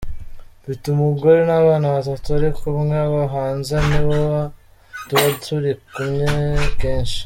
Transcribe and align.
Mfite 0.61 0.83
umugore 0.95 1.39
n’abana 1.49 1.87
batatu 1.95 2.27
ariko 2.37 2.61
umwe 2.71 2.95
aba 3.07 3.23
hanze, 3.33 3.73
nibo 3.87 4.19
tuba 5.07 5.27
turi 5.43 5.71
kumwe 5.93 6.27
kenshi. 6.79 7.17